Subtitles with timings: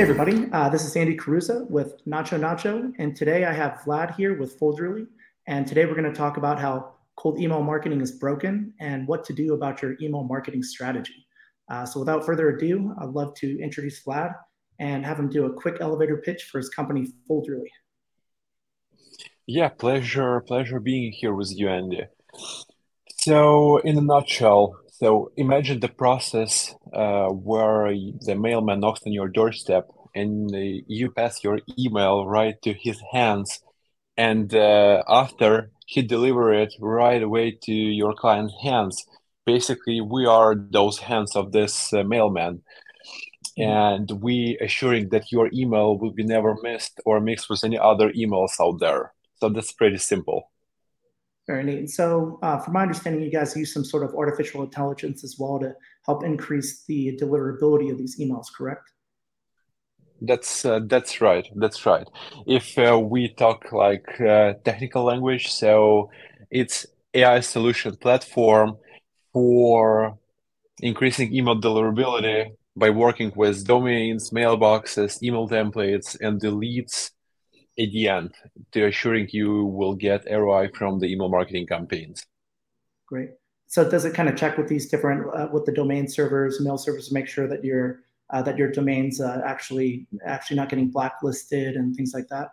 [0.00, 4.34] Hey everybody, uh, this is Andy Caruso with NachoNacho, and today I have Vlad here
[4.38, 5.06] with Folderly,
[5.46, 9.24] and today we're going to talk about how cold email marketing is broken and what
[9.24, 11.26] to do about your email marketing strategy.
[11.70, 14.34] Uh, so without further ado, I'd love to introduce Vlad
[14.78, 17.68] and have him do a quick elevator pitch for his company Folderly.
[19.44, 22.06] Yeah, pleasure, pleasure being here with you, Andy.
[23.18, 29.28] So, in a nutshell, so imagine the process uh, where the mailman knocks on your
[29.28, 33.62] doorstep and uh, you pass your email right to his hands,
[34.16, 39.04] and uh, after he deliver it right away to your client's hands.
[39.44, 42.62] Basically, we are those hands of this uh, mailman,
[43.58, 43.62] mm-hmm.
[43.62, 48.12] and we assuring that your email will be never missed or mixed with any other
[48.12, 49.12] emails out there.
[49.40, 50.52] So that's pretty simple.
[51.48, 51.90] Very neat.
[51.90, 55.58] So, uh, from my understanding, you guys use some sort of artificial intelligence as well
[55.58, 55.74] to
[56.06, 58.92] help increase the deliverability of these emails, correct?
[60.20, 61.48] That's uh, that's right.
[61.56, 62.06] That's right.
[62.46, 66.10] If uh, we talk like uh, technical language, so
[66.50, 68.76] it's AI solution platform
[69.32, 70.18] for
[70.80, 77.12] increasing email deliverability by working with domains, mailboxes, email templates, and the leads
[77.78, 78.34] at the end
[78.72, 82.26] to assuring you will get ROI from the email marketing campaigns.
[83.06, 83.30] Great.
[83.66, 86.76] So does it kind of check with these different uh, with the domain servers, mail
[86.76, 90.90] servers, to make sure that your uh, that your domains uh, actually actually not getting
[90.90, 92.48] blacklisted and things like that?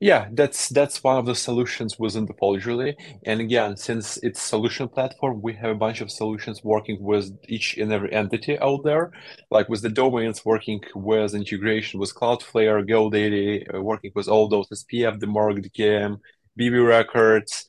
[0.00, 2.94] Yeah, that's that's one of the solutions within the Folderly.
[3.24, 7.76] And again, since it's solution platform, we have a bunch of solutions working with each
[7.78, 9.10] and every entity out there.
[9.50, 14.68] Like with the domains, working with integration with Cloudflare, GoDaddy, uh, working with all those
[14.68, 16.20] SPF, the DMARC, DKIM,
[16.58, 17.66] BB records,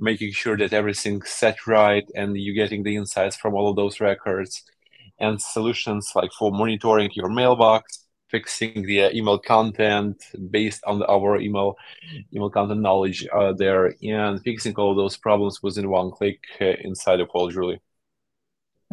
[0.00, 4.00] making sure that everything's set right and you're getting the insights from all of those
[4.00, 4.62] records.
[5.18, 11.38] And solutions like for monitoring your mailbox, fixing the uh, email content based on our
[11.40, 11.76] email
[12.34, 17.20] email content knowledge uh, there and fixing all those problems within one click uh, inside
[17.20, 17.78] of Folderly.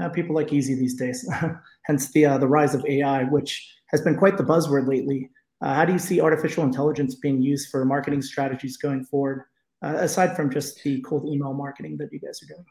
[0.02, 1.28] Uh, people like easy these days,
[1.86, 3.52] hence the uh, the rise of AI, which
[3.92, 5.30] has been quite the buzzword lately.
[5.62, 9.44] Uh, how do you see artificial intelligence being used for marketing strategies going forward,
[9.82, 12.66] aside from just the cold email marketing that you guys are doing?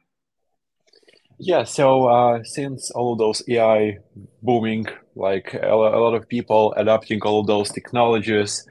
[1.39, 3.99] Yeah, so uh, since all of those AI
[4.43, 8.67] booming, like a, lot of people adopting all of those technologies,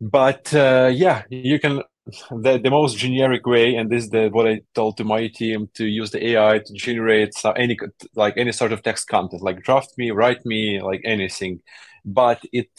[0.00, 1.82] but uh, yeah, you can
[2.30, 5.68] the, the most generic way, and this is the, what I told to my team
[5.74, 7.78] to use the AI to generate any
[8.14, 11.60] like any sort of text content, like draft me, write me, like anything,
[12.04, 12.70] but it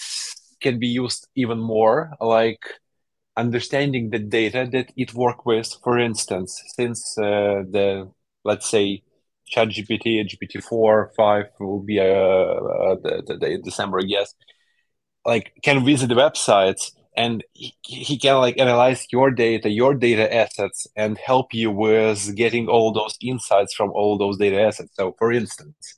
[0.61, 2.63] can be used even more, like
[3.37, 5.73] understanding the data that it work with.
[5.83, 8.11] For instance, since uh, the
[8.43, 9.03] let's say
[9.53, 14.33] ChatGPT, GPT-4, 5 will be uh, uh, the, the, December, I guess,
[15.25, 20.33] like can visit the websites and he, he can like analyze your data, your data
[20.33, 24.91] assets, and help you with getting all those insights from all those data assets.
[24.95, 25.95] So, for instance,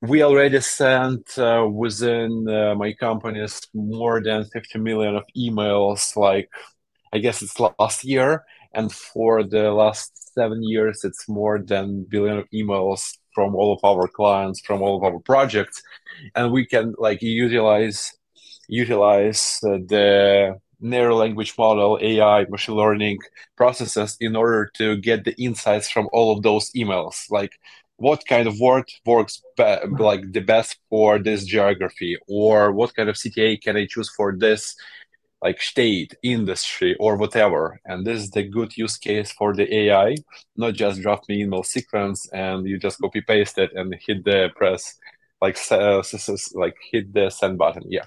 [0.00, 6.50] we already sent uh, within uh, my companies more than 50 million of emails, like
[7.12, 8.44] I guess it's last year,
[8.74, 13.80] and for the last seven years it's more than billion of emails from all of
[13.84, 15.82] our clients from all of our projects.
[16.34, 18.12] And we can like utilize
[18.68, 23.18] utilize uh, the narrow language model ai machine learning
[23.56, 27.16] processes in order to get the insights from all of those emails.
[27.30, 27.52] Like
[27.96, 32.16] what kind of word works be- like the best for this geography?
[32.28, 34.74] Or what kind of cta can i choose for this
[35.42, 37.80] like state, industry, or whatever.
[37.84, 40.16] And this is the good use case for the AI,
[40.56, 44.50] not just draft me email sequence and you just copy paste it and hit the
[44.56, 44.94] press,
[45.40, 46.02] like uh,
[46.54, 47.84] like hit the send button.
[47.88, 48.04] Yeah.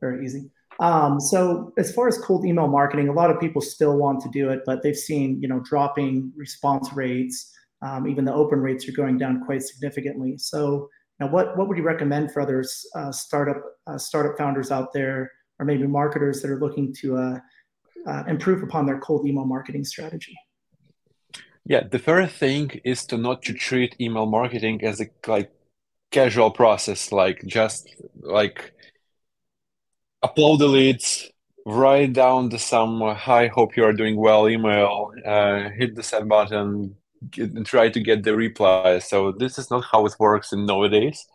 [0.00, 0.50] Very easy.
[0.80, 4.28] Um, so as far as cold email marketing, a lot of people still want to
[4.30, 7.52] do it, but they've seen you know dropping response rates.
[7.80, 10.36] Um, even the open rates are going down quite significantly.
[10.36, 10.88] So,
[11.20, 15.30] now what what would you recommend for others uh, startup uh, startup founders out there
[15.58, 17.38] or maybe marketers that are looking to uh,
[18.06, 20.36] uh, improve upon their cold email marketing strategy?
[21.66, 25.50] Yeah, the first thing is to not to treat email marketing as a like
[26.10, 27.88] casual process, like just
[28.20, 28.74] like
[30.22, 31.30] upload the leads,
[31.66, 36.28] write down the some hi, hope you are doing well email, uh, hit the send
[36.28, 36.96] button,
[37.30, 38.98] get, and try to get the reply.
[38.98, 41.26] So this is not how it works in nowadays,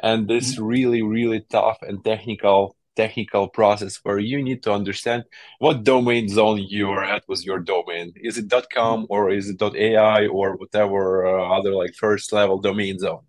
[0.00, 0.64] and this mm-hmm.
[0.64, 5.20] really really tough and technical technical process where you need to understand
[5.64, 8.06] what domain zone you are at with your domain.
[8.28, 12.98] Is it .com or is it .ai or whatever uh, other like first level domain
[12.98, 13.24] zone?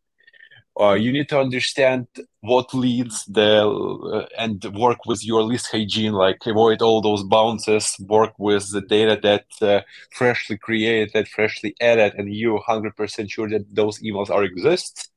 [0.80, 2.08] uh, you need to understand
[2.42, 7.96] what leads the uh, and work with your list hygiene like avoid all those bounces
[8.08, 9.82] work with the data that uh,
[10.12, 15.12] freshly created freshly added and you 100% sure that those emails are exist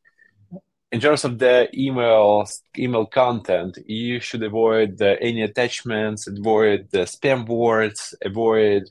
[0.93, 2.47] in terms of the email
[2.79, 8.85] email content you should avoid any attachments avoid the spam words avoid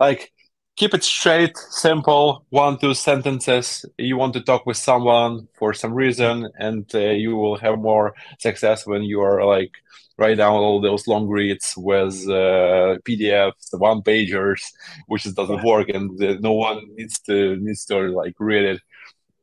[0.00, 0.32] like
[0.76, 3.84] keep it straight, simple, one, two sentences.
[3.98, 8.14] You want to talk with someone for some reason, and uh, you will have more
[8.38, 9.72] success when you are like
[10.16, 14.62] write down all those long reads with uh, PDFs, one pagers,
[15.06, 18.80] which doesn't work, and uh, no one needs to needs to like read it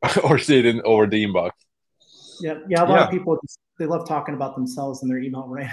[0.24, 1.50] or see it in over the inbox.
[2.42, 2.82] Yeah, yeah.
[2.82, 3.04] A lot yeah.
[3.04, 3.38] of people
[3.78, 5.70] they love talking about themselves in their email, right?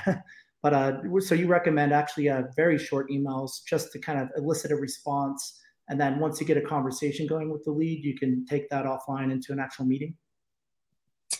[0.62, 4.71] But uh, so you recommend actually uh, very short emails just to kind of elicit
[4.71, 5.57] a response.
[5.88, 8.86] And then once you get a conversation going with the lead, you can take that
[8.86, 10.16] offline into an actual meeting.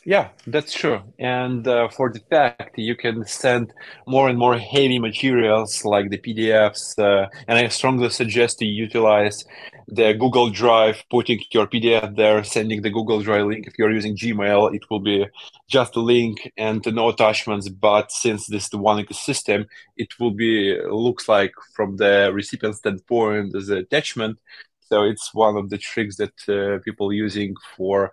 [0.06, 1.02] Yeah, that's true.
[1.20, 3.74] And uh, for the fact, you can send
[4.08, 6.98] more and more heavy materials like the PDFs.
[6.98, 9.44] Uh, and I strongly suggest to utilize
[9.88, 13.68] the Google Drive, putting your PDF there, sending the Google Drive link.
[13.68, 15.26] If you're using Gmail, it will be
[15.68, 17.68] just a link and no attachments.
[17.68, 19.66] But since this is the one ecosystem,
[19.98, 24.40] it will be looks like from the recipient standpoint as an attachment.
[24.82, 28.12] So it's one of the tricks that uh, people using for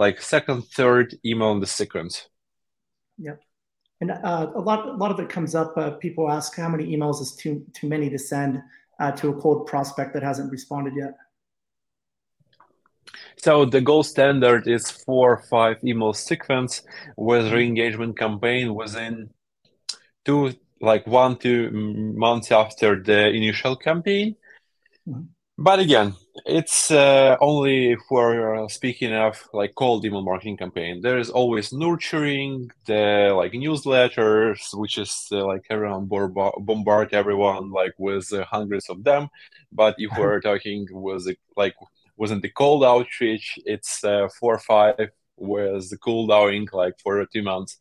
[0.00, 2.26] like second, third email in the sequence.
[3.18, 3.38] Yep.
[4.00, 5.76] And uh, a lot, a lot of it comes up.
[5.76, 8.62] Uh, people ask how many emails is too too many to send
[8.98, 11.14] uh, to a cold prospect that hasn't responded yet.
[13.36, 16.82] So the gold standard is four or five email sequence
[17.16, 17.54] with mm-hmm.
[17.54, 19.30] re-engagement campaign within
[20.24, 21.70] two, like one two
[22.24, 24.36] months after the initial campaign.
[25.06, 25.24] Mm-hmm.
[25.62, 26.14] But again,
[26.46, 31.02] it's uh, only if we're speaking of like cold email marketing campaign.
[31.02, 37.92] There is always nurturing the like newsletters, which is uh, like everyone bombard everyone like
[37.98, 39.28] with uh, hundreds of them.
[39.70, 41.28] But if we're talking with
[41.58, 41.74] like
[42.16, 47.26] wasn't the cold outreach, it's uh, four or five with the cool downing like for
[47.26, 47.76] two months.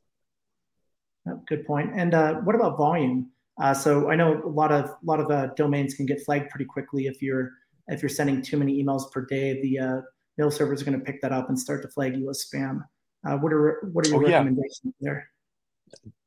[1.47, 1.91] Good point.
[1.95, 3.31] And uh, what about volume?
[3.57, 6.65] Uh, so I know a lot of a lot of domains can get flagged pretty
[6.65, 7.51] quickly if you're
[7.89, 10.01] if you're sending too many emails per day, the uh,
[10.37, 12.81] mail server is going to pick that up and start to flag you as spam.
[13.25, 14.91] Uh, what are what are your oh, recommendations yeah.
[15.01, 15.29] there?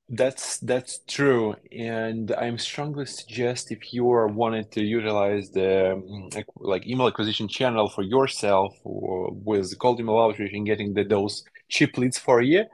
[0.08, 6.44] That's that's true, and I'm strongly suggest if you are wanting to utilize the mm,
[6.56, 11.96] like email acquisition channel for yourself with cold email outreach and getting the, those cheap
[11.96, 12.64] leads for you,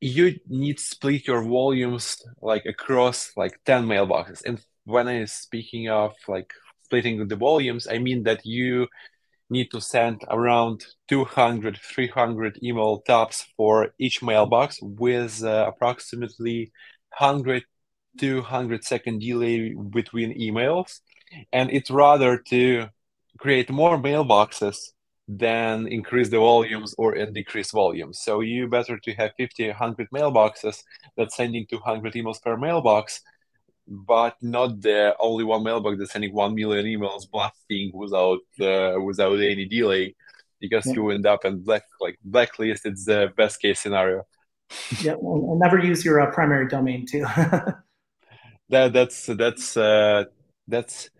[0.00, 4.42] you need to split your volumes like across like 10 mailboxes.
[4.44, 6.52] And when I'm speaking of like
[6.92, 8.86] splitting the volumes, I mean that you
[9.48, 16.70] need to send around 200, 300 email tabs for each mailbox with uh, approximately
[17.18, 17.62] 100
[18.18, 21.00] 200 second delay between emails.
[21.50, 22.88] And it's rather to
[23.38, 24.76] create more mailboxes
[25.26, 28.20] than increase the volumes or decrease volumes.
[28.20, 30.82] So you better to have 50, 100 mailboxes
[31.16, 33.22] that sending 200 emails per mailbox
[33.92, 39.38] but not the only one mailbox that's sending one million emails blasting without uh, without
[39.38, 40.14] any delay
[40.60, 40.94] because yeah.
[40.94, 42.86] you end up in black like blacklist.
[42.86, 44.24] It's the best case scenario.
[45.02, 47.26] Yeah and never use your uh, primary domain too.
[48.70, 50.24] That that's that's uh,
[50.66, 51.10] that's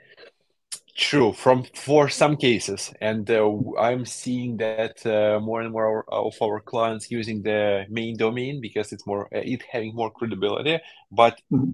[0.97, 2.95] true from for some cases.
[2.99, 8.17] And uh, i'm seeing that uh, more and more of our clients using the main
[8.17, 10.79] domain because it's more uh, it having more credibility.
[11.11, 11.73] But mm-hmm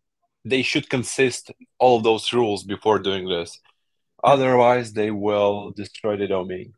[0.48, 3.60] they should consist all of those rules before doing this.
[4.24, 6.74] Otherwise, they will destroy the domain.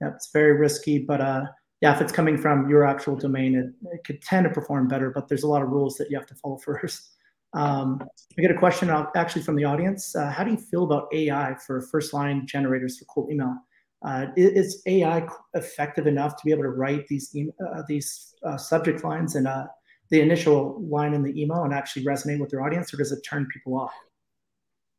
[0.00, 1.44] Yeah, it's very risky, but uh,
[1.80, 5.10] yeah, if it's coming from your actual domain, it, it could tend to perform better.
[5.10, 7.12] But there's a lot of rules that you have to follow first.
[7.54, 8.02] Um,
[8.38, 10.14] I get a question actually from the audience.
[10.14, 13.56] Uh, how do you feel about AI for first line generators for cold email?
[14.04, 19.02] Uh, is AI effective enough to be able to write these uh, these uh, subject
[19.02, 19.66] lines and uh,
[20.10, 23.20] the initial line in the email and actually resonate with their audience, or does it
[23.28, 23.92] turn people off?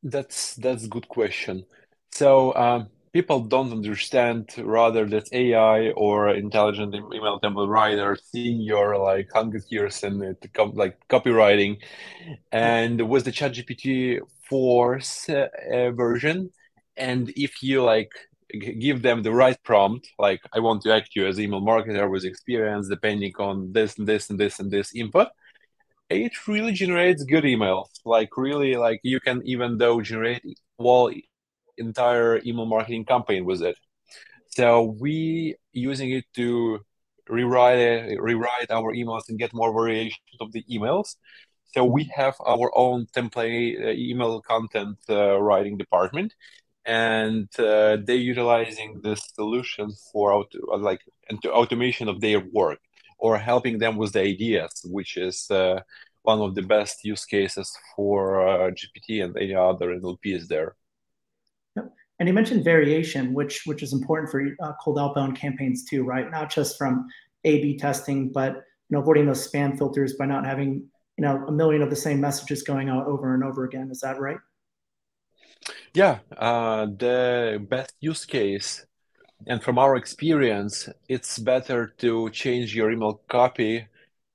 [0.04, 1.66] That's that's a good question.
[2.12, 8.98] So um, people don't understand rather that AI or intelligent email template writer seeing your
[8.98, 11.78] like hundred years in it, like copywriting,
[12.52, 15.48] and with the ChatGPT Force uh,
[15.92, 16.52] version,
[16.96, 18.12] and if you like
[18.52, 22.24] give them the right prompt like i want to act you as email marketer with
[22.24, 25.28] experience depending on this and this and this and this input.
[26.10, 27.90] It really generates good emails.
[28.06, 30.42] Like really like you can even though generate
[30.78, 31.12] well
[31.78, 33.78] entire email marketing campaign with it.
[34.50, 36.80] So we using it to
[37.30, 41.16] rewrite it, rewrite our emails and get more variations of the emails.
[41.74, 46.34] So we have our own template uh, email content uh, writing department,
[46.88, 51.02] and uh, they're utilizing this solution for auto, like
[51.46, 52.80] automation of their work
[53.20, 55.82] or helping them with the ideas, which is uh,
[56.22, 60.76] one of the best use cases for uh, GPT and any other NLPs there.
[62.20, 66.32] And you mentioned variation, which which is important for uh, cold outbound campaigns too, right?
[66.32, 67.08] Not just from
[67.44, 71.52] A/B testing, but you know, avoiding those spam filters by not having you know a
[71.52, 73.90] million of the same messages going out over and over again.
[73.92, 74.40] Is that right?
[75.98, 78.86] Yeah, uh, the best use case,
[79.48, 83.88] and from our experience, it's better to change your email copy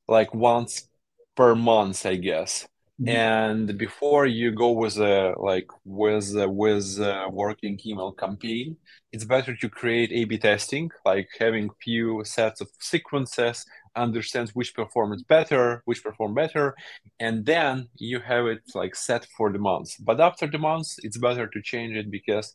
[0.08, 0.88] like once
[1.36, 2.66] per month, I guess.
[3.00, 3.08] Mm-hmm.
[3.08, 8.76] And before you go with a like with a, with a working email campaign,
[9.12, 13.64] it's better to create A/B testing, like having few sets of sequences
[13.96, 16.74] understands which performs better, which perform better,
[17.20, 19.90] and then you have it like set for the month.
[20.00, 22.54] But after the month, it's better to change it because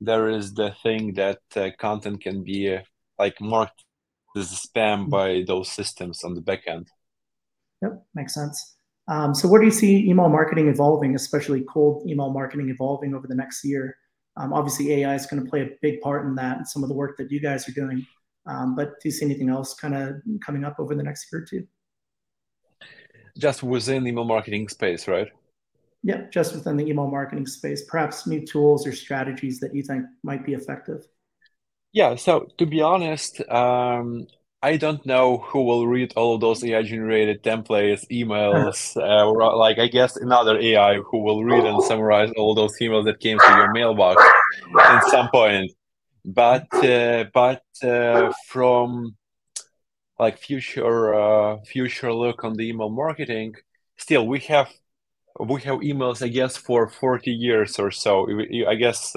[0.00, 2.82] there is the thing that uh, content can be uh,
[3.18, 3.84] like marked
[4.36, 6.88] as spam by those systems on the back end.
[7.82, 8.76] Yep, makes sense.
[9.06, 13.26] Um, so, where do you see email marketing evolving, especially cold email marketing evolving over
[13.26, 13.96] the next year?
[14.36, 16.88] Um, obviously, AI is going to play a big part in that, and some of
[16.88, 18.06] the work that you guys are doing.
[18.46, 21.42] Um, but do you see anything else kind of coming up over the next year
[21.42, 21.66] or two?
[23.38, 25.28] Just within the email marketing space, right?
[26.02, 30.04] Yeah, just within the email marketing space, perhaps new tools or strategies that you think
[30.22, 31.06] might be effective.
[31.92, 34.26] Yeah, so to be honest, um,
[34.62, 39.56] I don't know who will read all of those AI generated templates, emails, uh, or
[39.56, 43.38] like I guess another AI who will read and summarize all those emails that came
[43.38, 44.22] to your mailbox
[44.80, 45.70] at some point
[46.24, 49.16] but uh, but uh, from
[50.18, 53.54] like future uh, future look on the email marketing
[53.96, 54.70] still we have
[55.38, 58.28] we have emails i guess for 40 years or so.
[58.68, 59.14] I guess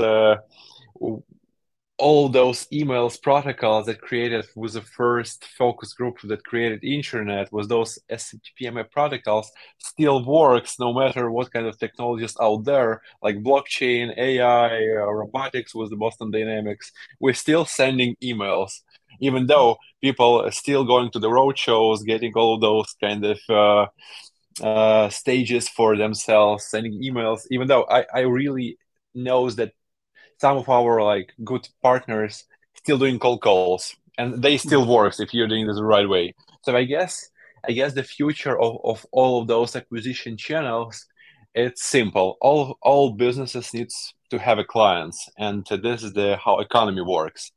[2.00, 7.68] all those emails protocols that created was the first focus group that created internet was
[7.68, 14.16] those SMTP protocols still works no matter what kind of technologies out there like blockchain
[14.18, 16.92] AI uh, robotics was the Boston Dynamics.
[17.20, 18.82] We're still sending emails
[19.20, 23.40] even though people are still going to the road shows getting all those kind of
[23.50, 23.86] uh,
[24.62, 28.78] uh, stages for themselves sending emails even though I, I really
[29.16, 29.72] knows that
[30.40, 34.92] some of our like good partners still doing cold calls and they still mm-hmm.
[34.92, 36.34] works if you're doing this the right way.
[36.64, 37.30] So i guess
[37.68, 41.06] i guess the future of, of all of those acquisition channels
[41.58, 42.38] it's simple.
[42.40, 47.52] All all businesses needs to have a clients and this is the how economy works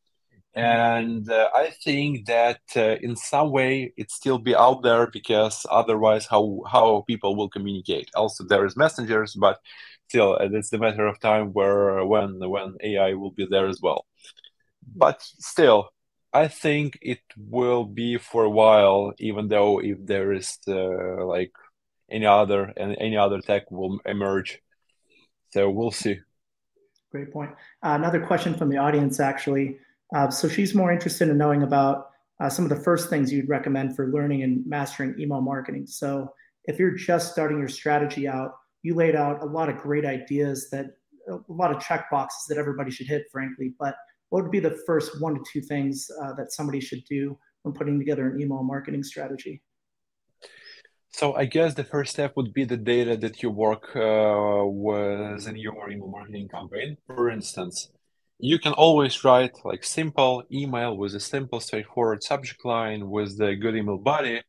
[0.54, 5.64] and uh, i think that uh, in some way it still be out there because
[5.71, 9.59] otherwise how how people will communicate also there is messengers but
[10.11, 13.80] still uh, it's the matter of time where when when AI will be there as
[13.80, 14.07] well.
[14.97, 15.90] But still,
[16.33, 21.52] I think it will be for a while, even though if there is uh, like
[22.11, 24.61] any other and any other tech will emerge.
[25.52, 26.19] So we'll see.
[27.12, 27.50] Great point.
[27.85, 29.78] Uh, another question from the audience, actually.
[30.14, 33.49] Uh, so she's more interested in knowing about uh, some of the first things you'd
[33.49, 35.87] recommend for learning and mastering email marketing.
[35.87, 36.33] So
[36.64, 38.52] if you're just starting your strategy out,
[38.83, 40.87] you laid out a lot of great ideas that
[41.29, 43.75] a lot of check boxes that everybody should hit, frankly.
[43.79, 43.95] But
[44.31, 47.75] what would be the first one to two things uh, that somebody should do when
[47.75, 49.62] putting together an email marketing strategy?
[51.12, 55.47] So I guess the first step would be the data that you work uh, with
[55.47, 56.97] in your email marketing campaign.
[57.07, 57.90] For instance,
[58.40, 63.54] you can always write like simple email with a simple, straightforward subject line with the
[63.54, 64.42] good email body.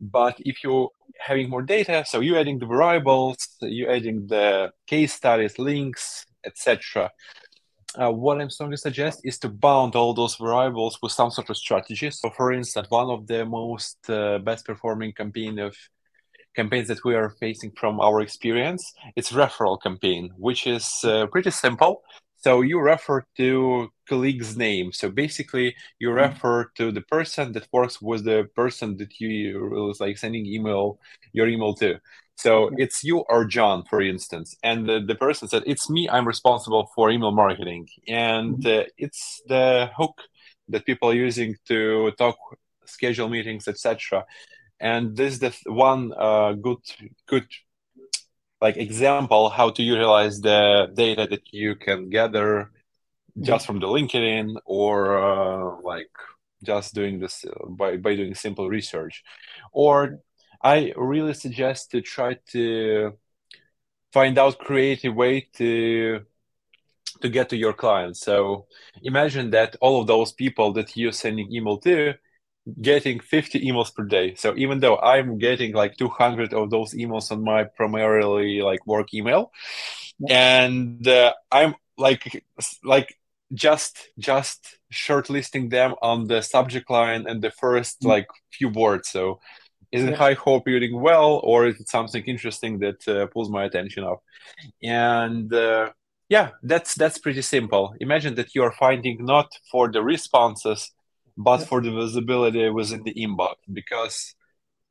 [0.00, 2.04] But if you're having more data.
[2.06, 7.10] So you're adding the variables, you're adding the case studies, links, etc.
[8.00, 11.56] Uh, what I'm strongly suggest is to bound all those variables with some sort of
[11.56, 12.10] strategy.
[12.10, 15.76] So, for instance, one of the most uh, best performing campaign of
[16.54, 21.50] campaigns that we are facing from our experience, it's referral campaign, which is uh, pretty
[21.50, 22.02] simple.
[22.40, 24.92] So you refer to colleague's name.
[24.92, 26.32] So basically, you mm-hmm.
[26.32, 30.98] refer to the person that works with the person that you was like sending email
[31.32, 32.00] your email to.
[32.36, 36.08] So it's you or John, for instance, and the, the person said, "It's me.
[36.08, 38.80] I'm responsible for email marketing," and mm-hmm.
[38.80, 40.22] uh, it's the hook
[40.70, 42.38] that people are using to talk,
[42.86, 44.24] schedule meetings, etc.
[44.80, 46.80] And this is the one uh, good
[47.26, 47.46] good
[48.60, 52.70] like example how to utilize the data that you can gather
[53.40, 56.10] just from the linkedin or uh, like
[56.62, 59.22] just doing this uh, by, by doing simple research.
[59.72, 60.20] Or
[60.62, 63.12] i really suggest to try to
[64.12, 66.20] find out creative way to
[67.22, 68.20] to get to your clients.
[68.20, 68.66] So
[69.02, 72.14] imagine that all of those people that you're sending email to
[72.80, 74.34] getting 50 emails per day.
[74.34, 79.12] So even though i'm getting like 200 of those emails on my primarily like work
[79.14, 79.52] email
[80.28, 82.44] and uh, i'm like
[82.84, 83.16] like
[83.52, 88.08] just just shortlisting them on the subject line and the first mm.
[88.08, 89.08] like few words.
[89.08, 89.40] So
[89.92, 90.16] is it yeah.
[90.16, 94.04] high hope you're doing well or is it something interesting that uh, pulls my attention
[94.04, 94.22] up?
[94.82, 95.90] And uh,
[96.28, 97.94] yeah that's that's pretty simple.
[98.00, 100.92] Imagine that you're finding not for the responses
[101.42, 104.34] but for the visibility within the inbox because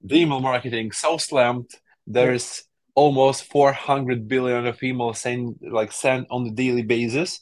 [0.02, 1.70] the email marketing so slammed
[2.10, 3.04] there's yeah.
[3.04, 7.42] almost 400 billion of emails sent like sent on a daily basis.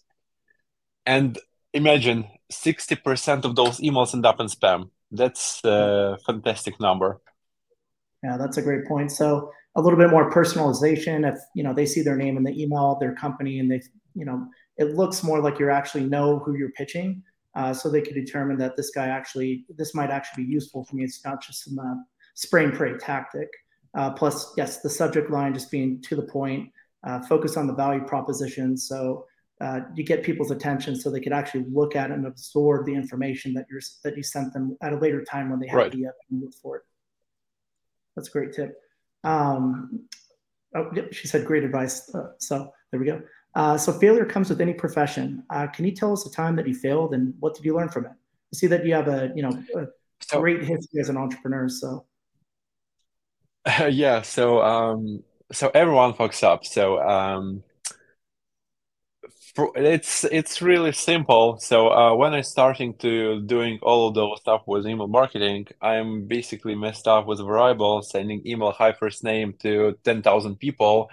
[1.05, 1.39] And
[1.73, 4.89] imagine 60% of those emails end up in spam.
[5.09, 7.21] That's a fantastic number.
[8.23, 9.11] Yeah that's a great point.
[9.11, 11.31] So a little bit more personalization.
[11.31, 13.81] If you know they see their name in the email their company and they
[14.15, 17.23] you know it looks more like you actually know who you're pitching
[17.57, 20.95] uh, so they could determine that this guy actually this might actually be useful for
[20.95, 21.95] me it's not just some uh,
[22.35, 23.49] spray and pray tactic
[23.97, 26.69] uh, plus yes the subject line just being to the point
[27.05, 29.25] uh, focus on the value proposition so
[29.59, 33.53] uh, you get people's attention so they could actually look at and absorb the information
[33.53, 35.91] that you're that you sent them at a later time when they have right.
[35.91, 36.83] the move for it.
[38.15, 38.79] That's a great tip.
[39.23, 40.07] Um,
[40.75, 42.13] oh, yep, she said great advice.
[42.13, 43.21] Uh, so there we go.
[43.57, 45.43] Uh, so failure comes with any profession.
[45.49, 47.89] Uh, can you tell us a time that you failed and what did you learn
[47.89, 48.11] from it?
[48.11, 49.87] I see that you have a you know a
[50.21, 51.67] so, great history as an entrepreneur.
[51.67, 52.05] So
[53.89, 56.65] yeah, so um, so everyone fucks up.
[56.65, 57.63] So um,
[59.75, 61.57] it's it's really simple.
[61.57, 66.27] So uh, when I starting to doing all of those stuff with email marketing, I'm
[66.27, 71.09] basically messed up with variables, sending email hi first name to ten thousand people,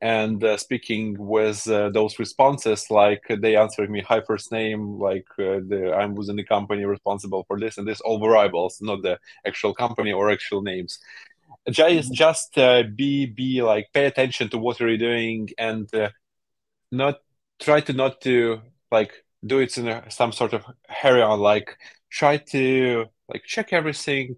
[0.00, 5.26] and uh, speaking with uh, those responses like they answered me hi first name, like
[5.38, 9.18] uh, the, I'm within the company responsible for this and this, all variables, not the
[9.46, 10.98] actual company or actual names
[11.70, 12.14] just mm-hmm.
[12.14, 16.10] just uh, be be like pay attention to what you're doing and uh,
[16.90, 17.20] not
[17.62, 19.12] try to not to like
[19.44, 21.76] do it in a, some sort of hurry on like
[22.10, 24.36] try to like check everything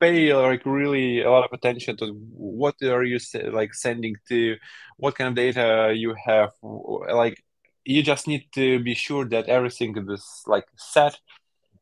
[0.00, 3.18] pay like really a lot of attention to what are you
[3.50, 4.56] like sending to
[4.96, 7.42] what kind of data you have like
[7.84, 11.18] you just need to be sure that everything is like set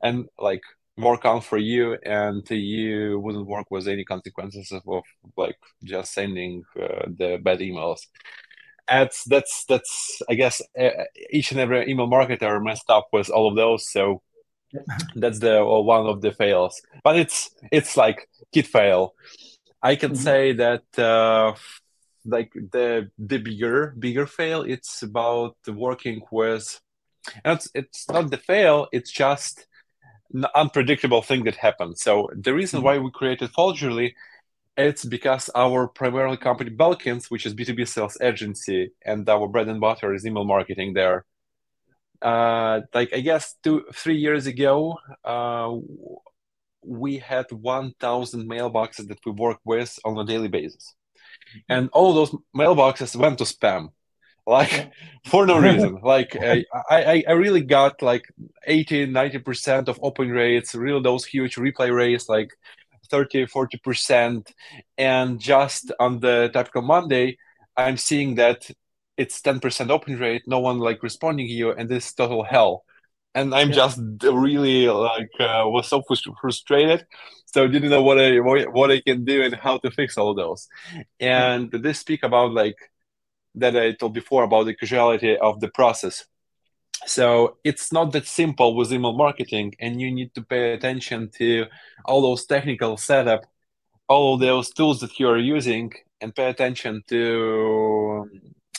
[0.03, 0.63] and like
[0.97, 5.03] work on for you and you wouldn't work with any consequences of, of
[5.37, 8.01] like just sending uh, the bad emails
[8.89, 10.63] ads that's that's i guess
[11.31, 14.23] each and every email marketer messed up with all of those so
[15.17, 19.15] that's the one of the fails but it's it's like kid fail
[19.83, 20.23] i can mm-hmm.
[20.23, 21.55] say that uh,
[22.25, 26.81] like the the bigger bigger fail it's about working with
[27.45, 29.67] it's it's not the fail it's just
[30.35, 32.87] an unpredictable thing that happens so the reason mm-hmm.
[32.87, 34.13] why we created Folderly
[34.77, 39.81] it's because our primary company Belkins, which is B2B sales agency, and our bread and
[39.81, 41.25] butter is email marketing there.
[42.21, 45.75] Uh, like I guess two, three years ago, uh,
[46.83, 50.95] we had 1,000 mailboxes that we work with on a daily basis.
[51.69, 53.91] And all those mailboxes went to spam,
[54.47, 54.93] like
[55.27, 56.01] for no reason.
[56.03, 58.27] like I, I, I really got like
[58.67, 62.51] 80, 90% of open rates, real those huge replay rates, like
[63.07, 64.51] 30 40%
[64.99, 67.37] and just on the typical monday
[67.77, 68.69] i'm seeing that
[69.17, 72.85] it's 10% open rate no one like responding here and this total hell
[73.35, 73.75] and i'm yeah.
[73.75, 76.03] just really like uh, was so
[76.41, 77.07] frustrated
[77.47, 80.69] so didn't know what i what i can do and how to fix all those
[81.21, 81.81] and yeah.
[81.81, 82.77] this speak about like
[83.55, 86.27] that i told before about the casualty of the process
[87.05, 91.67] so it's not that simple with email marketing, and you need to pay attention to
[92.05, 93.45] all those technical setup,
[94.09, 98.29] all those tools that you are using, and pay attention to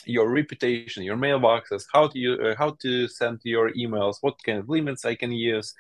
[0.06, 4.70] your reputation, your mailboxes, how to uh, how to send your emails, what kind of
[4.70, 5.74] limits I can use,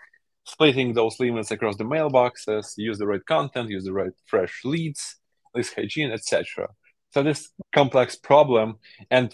[0.45, 5.15] splitting those limits across the mailboxes, use the right content, use the right fresh leads,
[5.55, 6.67] list hygiene, etc.
[7.11, 8.75] So this complex problem,
[9.09, 9.33] and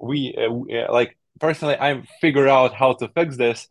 [0.00, 3.66] we, uh, uh, like personally i figured out how to fix this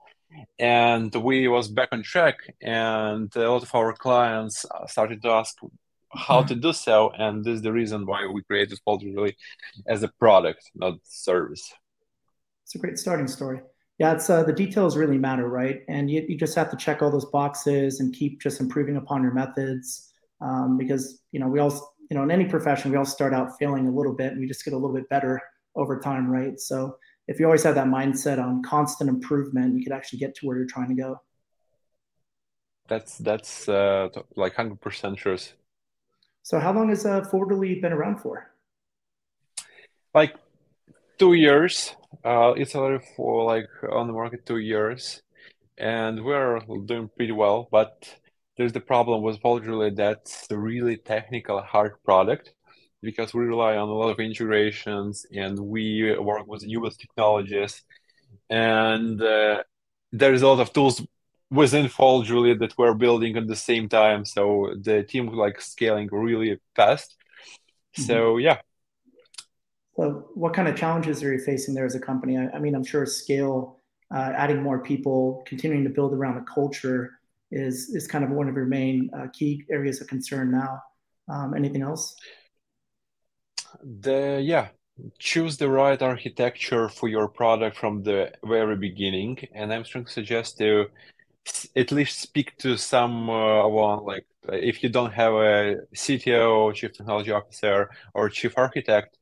[0.60, 5.58] and we was back on track and a lot of our clients started to ask
[6.14, 9.34] how to do so and this is the reason why we created Folderly
[9.88, 11.74] as a product not service
[12.66, 13.60] it's a great starting story
[14.00, 15.78] Yeah, it's uh, the details really matter, right?
[15.96, 19.22] And you, you just have to check all those boxes and keep just improving upon
[19.26, 19.86] your methods
[20.48, 21.04] um, because
[21.34, 21.74] you know we all
[22.10, 24.48] you know in any profession we all start out failing a little bit and we
[24.54, 25.34] just get a little bit better
[25.76, 26.60] over time, right?
[26.60, 30.46] So if you always have that mindset on constant improvement, you could actually get to
[30.46, 31.22] where you're trying to go.
[32.88, 35.38] That's that's uh, like hundred percent true.
[36.44, 38.52] So how long has uh, Folderly been around for?
[40.14, 40.36] Like
[41.18, 41.96] two years.
[42.26, 45.22] Uh, it's already for like on the market two years,
[45.78, 47.70] and we're doing pretty well.
[47.72, 48.14] But
[48.58, 52.54] there's the problem with Folderly that's a really technical, hard product
[53.02, 57.84] because we rely on a lot of integrations and we work with newest technologies,
[58.50, 59.64] and uh,
[60.12, 61.06] there's a lot of tools
[61.50, 64.26] within Folderly that we're building at the same time.
[64.26, 67.16] So the team like scaling really fast.
[67.98, 68.04] Mm-hmm.
[68.04, 68.58] So yeah,
[70.02, 72.38] so, what kind of challenges are you facing there as a company?
[72.38, 73.78] I, I mean, I'm sure scale,
[74.14, 77.20] uh, adding more people, continuing to build around the culture
[77.52, 80.82] is is kind of one of your main uh, key areas of concern now.
[81.28, 82.16] Um, anything else?
[83.84, 84.70] The yeah,
[85.20, 90.12] choose the right architecture for your product from the very beginning, and I'm trying to
[90.12, 90.88] suggest to
[91.76, 97.90] at least speak to someone like if you don't have a CTO, chief technology officer,
[98.14, 99.18] or chief architect,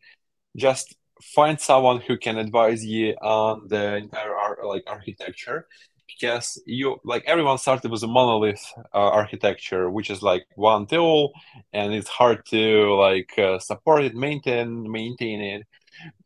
[0.58, 4.34] just find someone who can advise you on the entire
[4.66, 5.68] like architecture
[6.10, 11.32] because you like everyone started with a monolith uh, architecture which is like one tool
[11.74, 15.67] and it's hard to like uh, support it maintain maintain it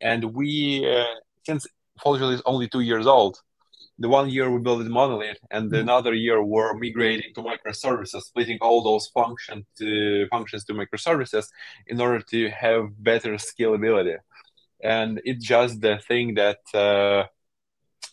[0.02, 1.16] and we uh,
[1.46, 1.68] since
[2.00, 3.38] Folderly is only two years old
[4.00, 5.82] the one year we built it monolith and mm-hmm.
[5.82, 11.46] another year we're migrating to microservices splitting all those functions to functions to microservices
[11.88, 14.18] in order to have better scalability
[14.84, 17.24] and it's just the thing that uh,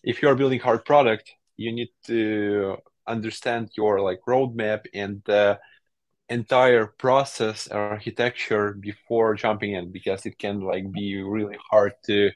[0.04, 5.59] if you're building hard product you need to understand your like roadmap and the
[6.31, 12.31] entire process architecture before jumping in because it can like be really hard to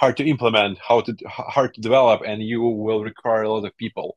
[0.00, 3.76] hard to implement, how to hard to develop, and you will require a lot of
[3.76, 4.16] people.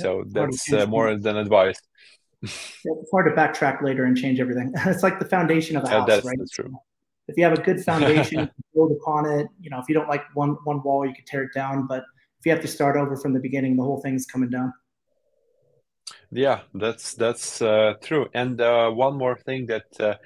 [0.00, 1.80] So that's uh, more than advice.
[2.42, 4.72] it's hard to backtrack later and change everything.
[4.86, 6.38] it's like the foundation of a house, that's, right?
[6.38, 6.72] That's true.
[7.26, 9.48] If you have a good foundation, build upon it.
[9.60, 11.88] You know, if you don't like one one wall, you can tear it down.
[11.88, 12.04] But
[12.42, 14.72] if you have to start over from the beginning, the whole thing's coming down.
[16.32, 18.26] Yeah, that's that's uh, true.
[18.34, 20.16] And uh, one more thing that uh,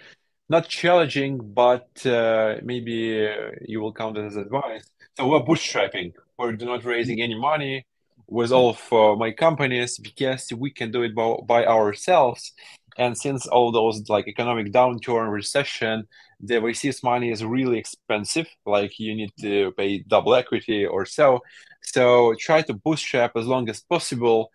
[0.49, 4.91] not challenging, but uh, maybe uh, you will count it as advice.
[5.19, 6.15] So we're bootstrapping.
[6.39, 7.85] We're not raising any money
[8.29, 12.53] with all of uh, my companies because we can do it by, by ourselves.
[12.97, 16.09] And since all those like economic downturn, recession,
[16.41, 18.47] the VC's money is really expensive.
[18.65, 21.41] Like you need to pay double equity or so.
[21.83, 24.51] So try to bootstrap as long as possible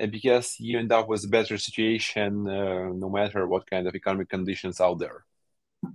[0.00, 3.94] uh, because you end up with a better situation uh, no matter what kind of
[3.94, 5.24] economic conditions out there.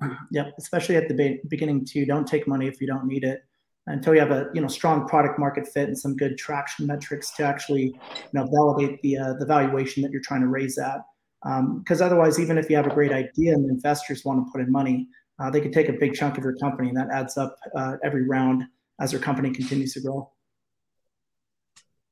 [0.32, 2.06] yeah, especially at the be- beginning too.
[2.06, 3.44] Don't take money if you don't need it
[3.88, 7.32] until you have a you know strong product market fit and some good traction metrics
[7.32, 11.02] to actually you know validate the uh, the valuation that you're trying to raise at.
[11.44, 14.62] Because um, otherwise, even if you have a great idea and investors want to put
[14.62, 15.08] in money,
[15.42, 17.98] uh, they could take a big chunk of your company, and that adds up uh,
[18.04, 18.64] every round
[19.00, 20.32] as your company continues to grow.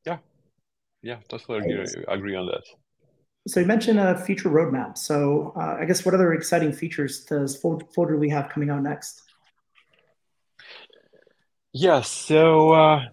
[0.05, 0.17] Yeah,
[1.03, 2.63] yeah, totally agree, agree on that.
[3.47, 4.97] So you mentioned a feature roadmap.
[4.97, 9.21] So uh, I guess what other exciting features does Folderly have coming out next?
[11.71, 13.05] Yeah, so uh,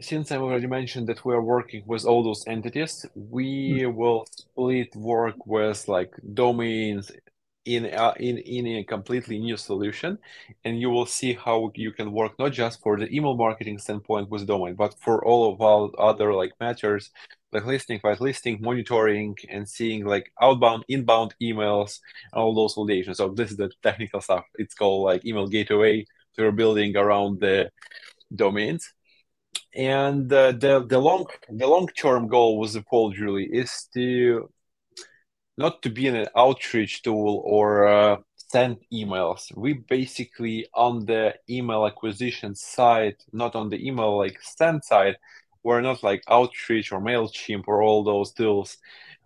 [0.00, 3.96] since I've already mentioned that we are working with all those entities, we mm-hmm.
[3.96, 7.10] will split work with like domains
[7.64, 10.18] in uh, in in a completely new solution,
[10.64, 14.30] and you will see how you can work not just for the email marketing standpoint
[14.30, 17.10] with domain, but for all of our other like matters
[17.52, 22.00] like listing, white listing, monitoring, and seeing like outbound, inbound emails,
[22.32, 23.16] all those validations.
[23.16, 24.44] So this is the technical stuff.
[24.54, 26.06] It's called like email gateway.
[26.32, 27.70] So we're building around the
[28.34, 28.92] domains.
[29.74, 34.50] And uh, the the long the long term goal with the Julie is to
[35.56, 39.54] not to be an outreach tool or uh, send emails.
[39.56, 45.16] We basically on the email acquisition side, not on the email like send side,
[45.62, 48.78] we're not like Outreach or MailChimp or all those tools.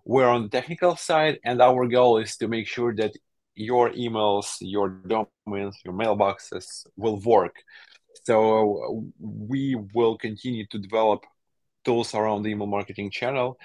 [0.04, 3.12] We're on the technical side, and our goal is to make sure that
[3.54, 7.54] your emails, your domains, your mailboxes will work.
[8.24, 11.24] So we will continue to develop
[11.84, 13.58] tools around the email marketing channel,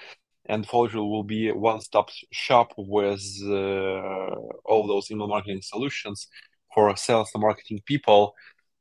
[0.45, 6.27] and Folderly will be a one-stop shop with uh, all those email marketing solutions
[6.73, 8.33] for sales and marketing people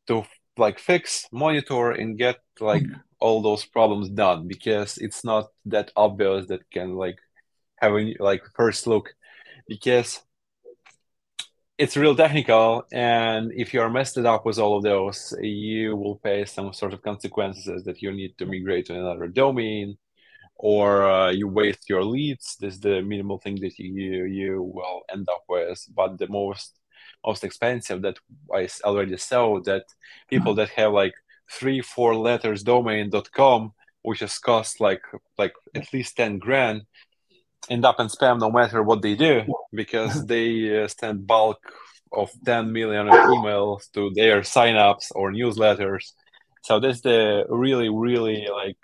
[0.07, 0.25] to
[0.57, 2.85] like fix, monitor, and get like
[3.21, 7.19] all those problems done because it's not that obvious that can like
[7.77, 9.15] have a like first look
[9.69, 10.21] because
[11.79, 16.19] it's real technical and if you are messed up with all of those you will
[16.23, 19.97] face some sort of consequences that you need to migrate to another domain
[20.63, 22.57] or uh, you waste your leads.
[22.61, 25.83] This is the minimal thing that you you will end up with.
[25.95, 26.75] But the most
[27.27, 28.17] most expensive that
[28.55, 29.85] i already saw that
[30.31, 31.13] people that have like
[31.51, 35.03] three four letters domain.com which has cost like
[35.37, 36.83] like at least 10 grand
[37.69, 39.43] end up in spam no matter what they do
[39.73, 41.61] because they uh, send bulk
[42.13, 46.13] of 10 million emails to their signups or newsletters.
[46.63, 48.79] So that's the really really like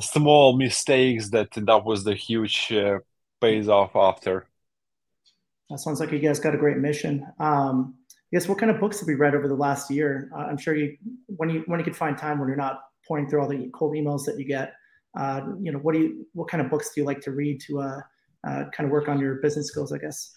[0.00, 2.98] small mistakes that that was the huge uh,
[3.40, 4.46] pays off after.
[5.70, 7.26] That sounds like you guys got a great mission.
[7.38, 10.30] Um, I guess what kind of books have you read over the last year?
[10.34, 13.28] Uh, I'm sure you when you when you can find time when you're not pouring
[13.28, 14.74] through all the cold emails that you get.
[15.18, 17.60] Uh, you know, what do you what kind of books do you like to read
[17.60, 18.00] to uh,
[18.46, 19.92] uh kind of work on your business skills?
[19.92, 20.32] I guess.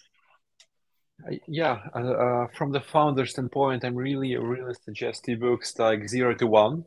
[1.48, 6.46] Yeah, uh, uh, from the founder standpoint, I'm really really suggest books like Zero to
[6.46, 6.84] One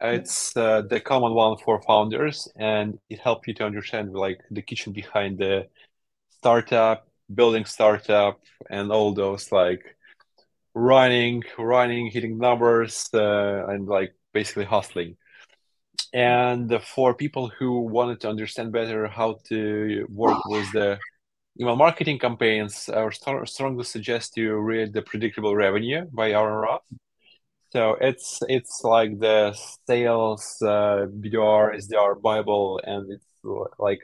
[0.00, 4.62] it's uh, the common one for founders, and it helps you to understand like the
[4.62, 5.68] kitchen behind the
[6.30, 9.96] startup, building startup, and all those like
[10.74, 15.16] running, running, hitting numbers, uh, and like basically hustling.
[16.12, 20.98] And for people who wanted to understand better how to work with the
[21.60, 26.82] email marketing campaigns, I strongly suggest you read The Predictable Revenue by Aaron Ross.
[27.74, 29.52] So it's it's like the
[29.86, 33.24] sales uh, BDR, SDR Bible, and it's
[33.78, 34.00] like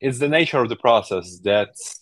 [0.00, 2.00] it's the nature of the process that's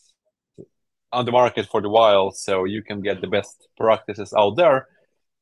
[1.13, 4.89] on the market for the while, so you can get the best practices out there,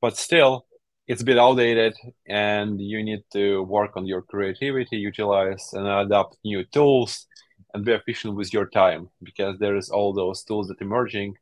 [0.01, 0.67] but still
[1.09, 1.95] it's a bit outdated
[2.29, 7.27] and you need to work on your creativity, utilize and adapt new tools
[7.75, 11.35] and be efficient with your time because there is all those tools that emerging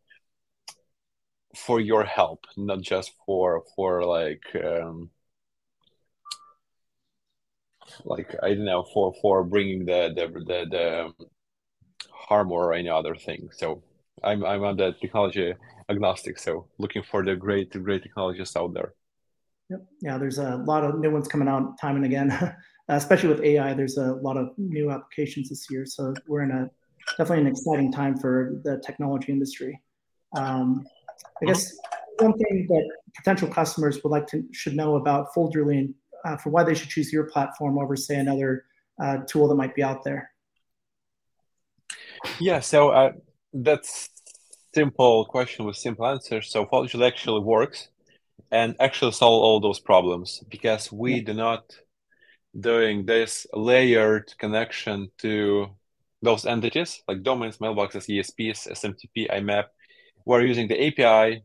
[1.56, 5.10] for your help, not just for for like um,
[8.04, 11.26] like I don't know for for bringing the the the, the
[12.10, 13.48] harm or any other thing.
[13.52, 13.82] So
[14.22, 15.54] I'm I'm on the technology
[15.88, 18.94] agnostic, so looking for the great great technologists out there.
[19.70, 19.86] Yep.
[20.02, 22.56] Yeah, there's a lot of new ones coming out time and again,
[22.88, 23.72] especially with AI.
[23.74, 26.70] There's a lot of new applications this year, so we're in a
[27.16, 29.80] definitely an exciting time for the technology industry.
[30.36, 30.86] Um,
[31.42, 31.76] I guess
[32.18, 35.92] one thing that potential customers would like to should know about Folderly
[36.24, 38.64] uh, for why they should choose your platform over, say, another
[39.02, 40.30] uh, tool that might be out there.
[42.38, 43.12] Yeah, so uh,
[43.52, 44.10] that's
[44.74, 46.50] simple question with simple answers.
[46.50, 47.88] So Folderly actually works
[48.50, 51.24] and actually solve all those problems because we yeah.
[51.24, 51.74] do not
[52.58, 55.68] doing this layered connection to
[56.22, 59.64] those entities like domains, mailboxes, ESPs, SMTP, IMAP,
[60.24, 61.44] we're using the API,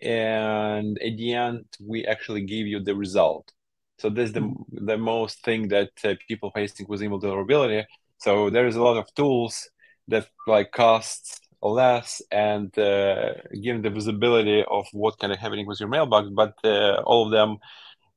[0.00, 3.52] and at the end, we actually give you the result.
[3.98, 4.86] So this is the, mm-hmm.
[4.86, 7.84] the most thing that uh, people facing with email deliverability.
[8.18, 9.68] So there is a lot of tools
[10.08, 15.80] that like costs less and uh, give the visibility of what kind of happening with
[15.80, 17.58] your mailbox, but uh, all of them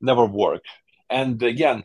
[0.00, 0.62] never work.
[1.10, 1.84] And again,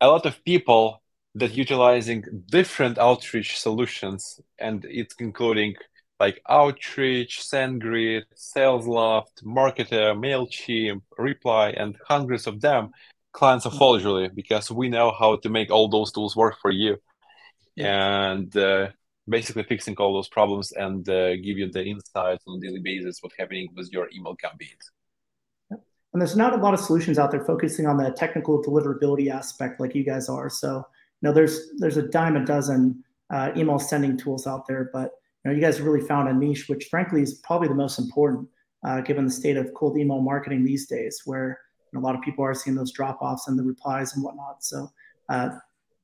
[0.00, 1.02] a lot of people
[1.34, 5.74] that utilizing different outreach solutions, and it's including
[6.22, 12.92] like Outreach, SendGrid, SalesLoft, Marketo, MailChimp, Reply, and hundreds of them
[13.32, 16.92] clients of Folderly because we know how to make all those tools work for you.
[17.76, 18.90] And uh,
[19.28, 23.20] basically fixing all those problems and uh, give you the insights on a daily basis
[23.20, 24.84] what's happening with your email campaigns.
[25.70, 29.80] And there's not a lot of solutions out there focusing on the technical deliverability aspect
[29.80, 30.48] like you guys are.
[30.50, 33.02] So, you know, there's there's a dime a dozen
[33.34, 35.10] uh, email sending tools out there, but
[35.44, 38.48] you know, you guys really found a niche, which frankly is probably the most important,
[38.86, 41.58] uh, given the state of cold email marketing these days, where
[41.92, 44.24] you know, a lot of people are seeing those drop offs and the replies and
[44.24, 44.64] whatnot.
[44.64, 44.88] So,
[45.28, 45.50] uh,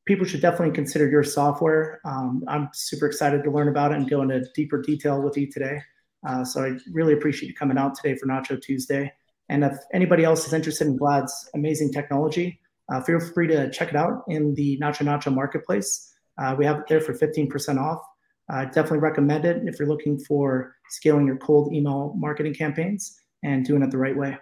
[0.06, 2.00] people should definitely consider your software.
[2.04, 5.50] Um, I'm super excited to learn about it and go into deeper detail with you
[5.50, 5.80] today.
[6.26, 9.10] Uh, so, I really appreciate you coming out today for NachoTuesday.
[9.50, 13.88] And if anybody else is interested in Vlad's amazing technology, uh, feel free to check
[13.88, 16.12] it out in the NachoNacho marketplace.
[16.38, 18.00] Uh, we have it there for 15% off.
[18.50, 23.64] I definitely recommend it if you're looking for scaling your cold email marketing campaigns and
[23.64, 24.38] doing it the right way.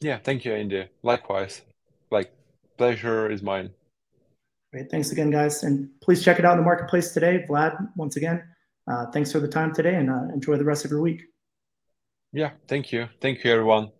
[0.00, 0.88] Yeah, thank you, Andy.
[1.02, 1.62] Likewise.
[2.10, 2.32] Like,
[2.76, 3.70] pleasure is mine.
[4.72, 4.90] Great.
[4.90, 5.62] Thanks again, guys.
[5.62, 7.44] And please check it out in the marketplace today.
[7.48, 8.42] Vlad, once again,
[8.90, 11.22] uh, thanks for the time today and uh, enjoy the rest of your week.
[12.32, 13.08] Yeah, thank you.
[13.20, 13.90] Thank you, everyone.